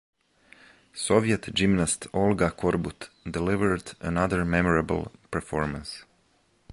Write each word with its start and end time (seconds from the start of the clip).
Soviet 0.95 1.53
gymnast 1.53 2.07
Olga 2.11 2.49
Korbut 2.49 3.09
delivered 3.31 3.91
another 3.99 4.43
memorable 4.43 5.11
performance. 5.29 6.05